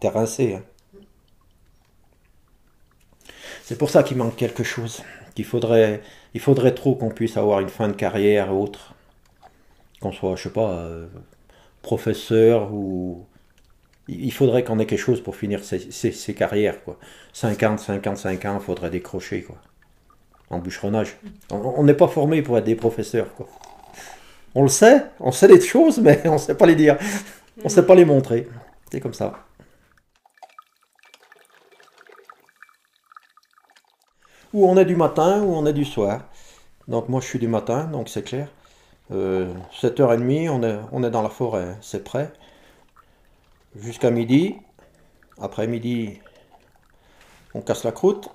[0.00, 0.62] t'es rincé, hein.
[3.66, 5.02] C'est pour ça qu'il manque quelque chose.
[5.42, 6.00] Faudrait,
[6.34, 8.94] il faudrait trop qu'on puisse avoir une fin de carrière ou autre.
[10.00, 11.08] Qu'on soit, je sais pas, euh,
[11.82, 13.26] professeur ou.
[14.06, 16.96] Il faudrait qu'on ait quelque chose pour finir ses, carrières, quoi.
[17.32, 19.56] 50, 55 ans, il faudrait décrocher, quoi.
[20.48, 21.16] En bûcheronnage.
[21.50, 23.48] On n'est pas formé pour être des professeurs, quoi.
[24.54, 26.98] On le sait, on sait des choses, mais on ne sait pas les dire.
[27.58, 28.46] On ne sait pas les montrer.
[28.92, 29.44] C'est comme ça.
[34.52, 36.22] Ou on est du matin, ou on est du soir.
[36.88, 38.48] Donc moi je suis du matin, donc c'est clair.
[39.12, 42.32] Euh, 7h30, on est, on est dans la forêt, c'est prêt.
[43.76, 44.56] Jusqu'à midi.
[45.38, 46.18] Après midi,
[47.54, 48.28] on casse la croûte.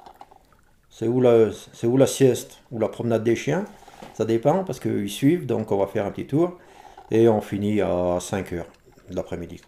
[0.90, 3.66] C'est où la, sieste ou la promenade des chiens?
[4.14, 6.58] Ça dépend parce qu'ils suivent, donc on va faire un petit tour.
[7.10, 8.64] Et on finit à 5 h
[9.10, 9.62] de l'après-midi.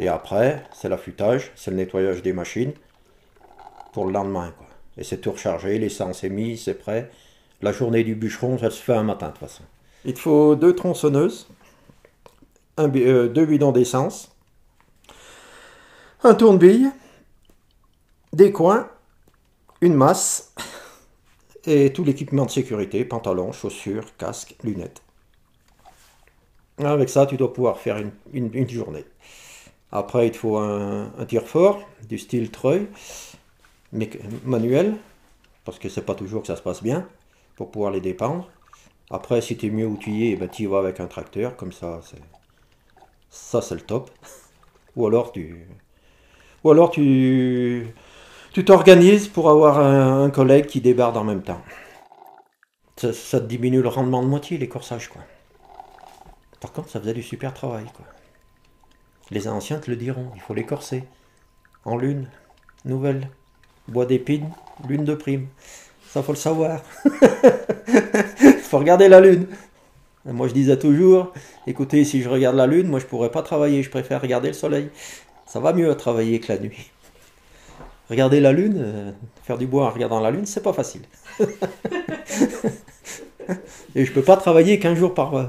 [0.00, 2.72] Et après, c'est l'affûtage, c'est le nettoyage des machines
[3.92, 4.52] pour le lendemain.
[4.96, 7.10] Et c'est tout rechargé, l'essence est mise, c'est prêt.
[7.62, 9.62] La journée du bûcheron, ça se fait un matin de toute façon.
[10.04, 11.48] Il te faut deux tronçonneuses,
[12.78, 14.34] euh, deux bidons d'essence,
[16.22, 16.90] un tourne-bille,
[18.32, 18.88] des coins
[19.84, 20.54] une masse
[21.66, 25.02] et tout l'équipement de sécurité, pantalon, chaussures, casque, lunettes.
[26.78, 28.02] Avec ça, tu dois pouvoir faire
[28.32, 29.04] une, journée.
[29.92, 32.88] Après, il te faut un, un tir fort, du style treuil,
[34.44, 34.96] manuel,
[35.64, 37.08] parce que c'est pas toujours que ça se passe bien,
[37.56, 38.48] pour pouvoir les dépendre.
[39.10, 42.00] Après, si tu es mieux outillé, ben, tu y vas avec un tracteur, comme ça,
[42.02, 42.20] c'est
[43.30, 44.10] ça c'est le top.
[44.96, 45.66] Ou alors tu,
[46.62, 47.86] ou alors tu,
[48.52, 51.60] tu t'organises pour avoir un, collègue qui débarde en même temps.
[52.96, 55.22] Ça, diminue le rendement de moitié, les corsages, quoi.
[56.60, 58.06] Par contre, ça faisait du super travail, quoi.
[59.30, 61.04] Les anciens te le diront, il faut les corser.
[61.84, 62.28] En lune,
[62.84, 63.28] nouvelle,
[63.88, 64.48] bois d'épines,
[64.88, 65.46] lune de prime.
[66.08, 66.80] Ça, faut le savoir.
[68.62, 69.46] faut regarder la lune.
[70.26, 71.32] Moi, je disais toujours,
[71.66, 74.54] écoutez, si je regarde la lune, moi, je pourrais pas travailler, je préfère regarder le
[74.54, 74.88] soleil.
[75.46, 76.90] Ça va mieux à travailler que la nuit.
[78.08, 81.02] Regarder la lune, euh, faire du bois en regardant la lune, c'est pas facile.
[83.96, 85.44] Et je peux pas travailler qu'un jour par euh,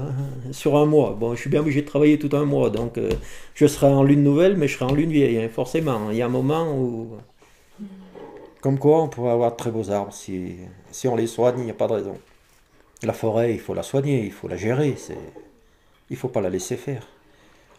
[0.52, 1.16] sur un mois.
[1.18, 3.10] Bon, je suis bien obligé de travailler tout un mois, donc euh,
[3.54, 6.10] je serai en lune nouvelle, mais je serai en lune vieille, hein, forcément.
[6.10, 7.08] Il y a un moment où,
[8.66, 10.56] comme quoi, on pourrait avoir de très beaux arbres si,
[11.04, 12.18] on les soigne, il n'y a pas de raison.
[13.04, 14.96] La forêt, il faut la soigner, il faut la gérer.
[16.10, 17.06] Il faut pas la laisser faire.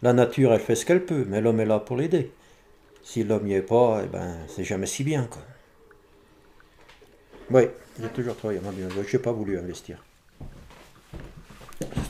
[0.02, 2.32] La nature, elle fait ce qu'elle peut, mais l'homme est là pour l'aider.
[3.04, 5.28] Si l'homme n'y est pas, eh ben, c'est jamais si bien.
[7.52, 7.64] Oui,
[8.00, 8.88] j'ai toujours travaillé en bien.
[8.90, 10.02] Je n'ai pas voulu investir.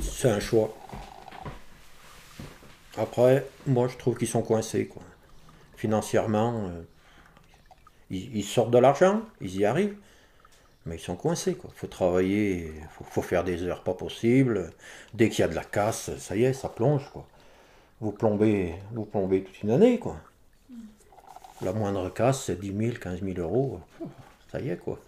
[0.04, 0.72] C'est un choix.
[2.96, 5.02] Après, moi, je trouve qu'ils sont coincés, quoi.
[5.78, 6.84] Financièrement, euh,
[8.10, 9.98] ils, sortent de l'argent, ils y arrivent,
[10.86, 11.70] mais ils sont coincés, quoi.
[11.76, 14.72] faut travailler, faut, faut faire des heures pas possibles.
[15.14, 17.28] Dès qu'il y a de la casse, ça y est, ça plonge, quoi.
[18.00, 20.18] Vous plombez, vous plombez toute une année, quoi.
[21.62, 23.80] La moindre casse, c'est 10 000, 15 000 euros.
[24.52, 25.00] Ça y est, quoi.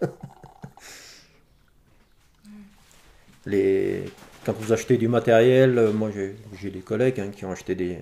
[4.44, 7.98] Quand vous achetez du matériel, moi j'ai j'ai des collègues hein, qui ont acheté des.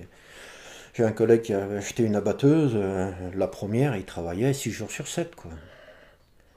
[0.99, 2.73] J'ai un collègue qui avait acheté une abatteuse.
[2.75, 5.53] euh, la première, il travaillait 6 jours sur 7, quoi.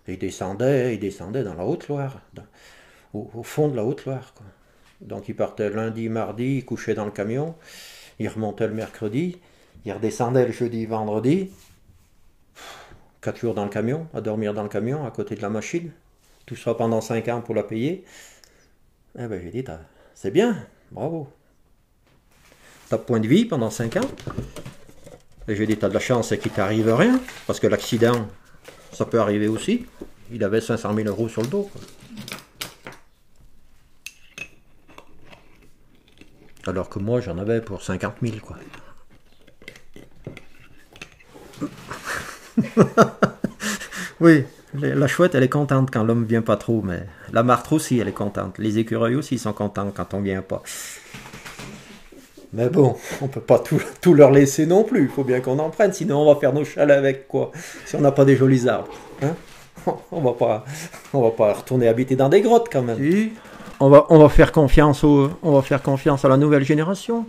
[0.07, 2.21] Il descendait, il descendait dans la Haute-Loire,
[3.13, 4.33] au, fond de la Haute-Loire.
[4.99, 7.53] Donc il partait lundi, mardi, il couchait dans le camion,
[8.17, 9.37] il remontait le mercredi,
[9.85, 11.51] il redescendait le jeudi, vendredi,
[13.21, 15.91] quatre jours dans le camion, à dormir dans le camion, à côté de la machine.
[16.47, 18.05] Tout ça pendant 5 ans pour la payer.
[19.19, 19.63] Eh ben j'ai dit,
[20.15, 21.27] c'est bien, bravo.
[22.97, 24.09] Point de vie pendant 5 ans.
[25.47, 28.27] Et j'ai dit, t'as de la chance, qu'il t'arrive rien, parce que l'accident,
[28.91, 29.85] ça peut arriver aussi.
[30.31, 31.69] Il avait 500 000 euros sur le dos.
[36.67, 38.57] Alors que moi, j'en avais pour 50 000, quoi.
[44.19, 47.99] oui, la chouette, elle est contente quand l'homme vient pas trop, mais la martre aussi,
[47.99, 48.57] elle est contente.
[48.57, 50.61] Les écureuils aussi sont contents quand on vient pas.
[52.53, 55.03] Mais bon, on peut pas tout, leur laisser non plus.
[55.03, 57.51] Il faut bien qu'on en prenne, sinon on va faire nos chalets avec quoi
[57.85, 59.35] Si on n'a pas des jolis arbres, hein
[60.11, 60.65] On va pas,
[61.13, 62.99] on va pas retourner habiter dans des grottes quand même.
[63.79, 67.25] On va, faire confiance on va faire confiance à la nouvelle génération.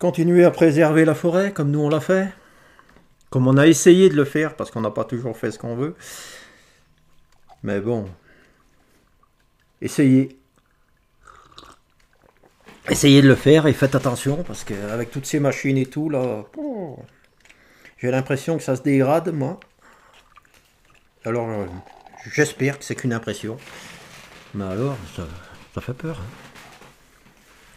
[0.00, 2.28] Continuer à préserver la forêt comme nous on l'a fait,
[3.30, 5.76] comme on a essayé de le faire parce qu'on n'a pas toujours fait ce qu'on
[5.76, 5.94] veut.
[7.62, 8.06] Mais bon,
[9.80, 10.36] essayez.
[12.88, 16.44] Essayez de le faire et faites attention parce qu'avec toutes ces machines et tout là,
[16.56, 16.98] oh,
[17.98, 19.60] j'ai l'impression que ça se dégrade moi.
[21.24, 21.66] Alors euh,
[22.32, 23.56] j'espère que c'est qu'une impression.
[24.54, 25.22] Mais alors, ça,
[25.74, 26.20] ça fait peur.
[26.20, 26.24] hein.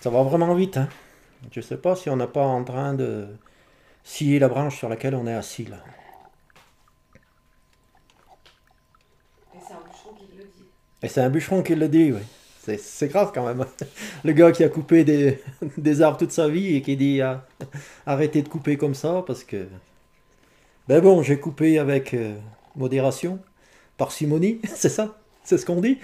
[0.02, 0.78] Ça va vraiment vite.
[0.78, 0.89] Hein.
[1.52, 3.28] Je sais pas si on n'est pas en train de
[4.04, 5.77] scier la branche sur laquelle on est assis là.
[11.02, 12.21] Et c'est un bûcheron qui le dit, oui.
[12.21, 12.44] C'est,
[12.78, 13.66] c'est grave quand même.
[14.24, 15.40] Le gars qui a coupé des,
[15.78, 17.46] des arbres toute sa vie et qui dit ah,
[18.06, 19.68] arrêtez de couper comme ça parce que.
[20.88, 22.36] Ben bon, j'ai coupé avec euh,
[22.76, 23.40] modération,
[23.98, 25.98] parcimonie, c'est ça C'est ce qu'on dit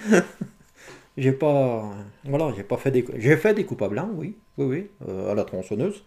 [1.18, 1.92] J'ai pas.
[2.24, 3.06] Voilà, j'ai pas fait des.
[3.18, 6.04] J'ai fait des coupes à blanc, oui, oui, oui, euh, à la tronçonneuse.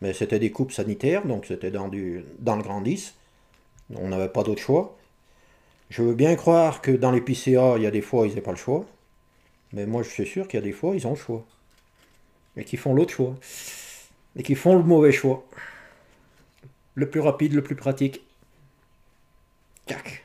[0.00, 3.14] Mais c'était des coupes sanitaires, donc c'était dans, du, dans le grand 10.
[3.96, 4.96] On n'avait pas d'autre choix.
[5.90, 8.40] Je veux bien croire que dans les PCA, il y a des fois, ils n'ont
[8.40, 8.86] pas le choix.
[9.72, 11.46] Mais moi, je suis sûr qu'il y a des fois, ils ont le choix.
[12.56, 13.36] Et qu'ils font l'autre choix.
[14.36, 15.46] Et qu'ils font le mauvais choix.
[16.94, 18.22] Le plus rapide, le plus pratique.
[19.86, 20.24] Tac.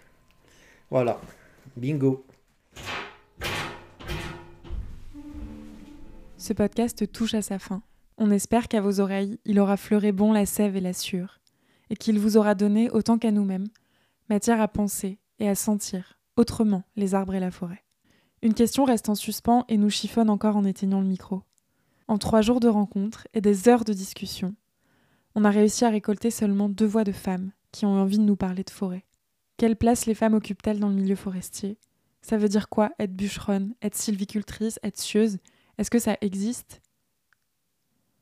[0.90, 1.20] Voilà.
[1.76, 2.26] Bingo.
[6.38, 7.82] Ce podcast touche à sa fin.
[8.18, 11.42] On espère qu'à vos oreilles, il aura fleuré bon la sève et la sueur,
[11.90, 13.68] et qu'il vous aura donné, autant qu'à nous-mêmes,
[14.30, 17.85] matière à penser et à sentir autrement les arbres et la forêt.
[18.46, 21.42] Une question reste en suspens et nous chiffonne encore en éteignant le micro.
[22.08, 24.54] En trois jours de rencontres et des heures de discussion,
[25.34, 28.36] on a réussi à récolter seulement deux voix de femmes qui ont envie de nous
[28.36, 29.04] parler de forêt.
[29.58, 31.80] Quelle place les femmes occupent-elles dans le milieu forestier?
[32.22, 35.40] Ça veut dire quoi être bûcheronne, être sylvicultrice, être chieuse
[35.80, 36.84] Est-ce que ça existe?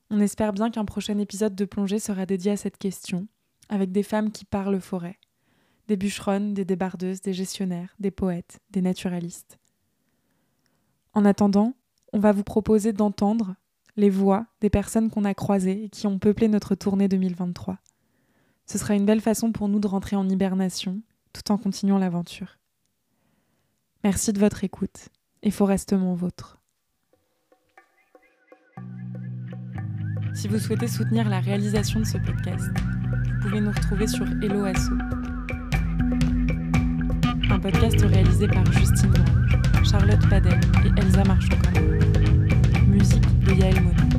[0.10, 3.28] On espère bien qu'un prochain épisode de plongée sera dédié à cette question,
[3.68, 5.20] avec des femmes qui parlent forêt.
[5.90, 9.60] Des bûcheronnes, des débardeuses, des gestionnaires, des poètes, des naturalistes.
[11.14, 11.74] En attendant,
[12.12, 13.56] on va vous proposer d'entendre
[13.96, 17.78] les voix des personnes qu'on a croisées et qui ont peuplé notre tournée 2023.
[18.66, 21.02] Ce sera une belle façon pour nous de rentrer en hibernation
[21.34, 22.58] tout en continuant l'aventure.
[24.04, 25.10] Merci de votre écoute
[25.44, 26.60] et forestement vôtre.
[30.34, 34.66] Si vous souhaitez soutenir la réalisation de ce podcast, vous pouvez nous retrouver sur Hello
[34.66, 34.94] Asso.
[37.50, 39.53] Un podcast réalisé par Justine Grange,
[39.84, 41.58] Charlotte Padel et Elsa marchand
[42.88, 44.13] Musique de Yael Monet.